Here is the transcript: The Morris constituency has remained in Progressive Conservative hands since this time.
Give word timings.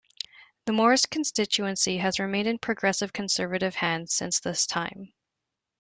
The 0.65 0.71
Morris 0.71 1.05
constituency 1.05 1.97
has 1.97 2.17
remained 2.17 2.47
in 2.47 2.57
Progressive 2.57 3.13
Conservative 3.13 3.75
hands 3.75 4.11
since 4.15 4.39
this 4.39 4.65
time. 4.65 5.13